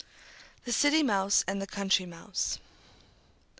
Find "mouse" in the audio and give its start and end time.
1.03-1.45, 2.07-2.57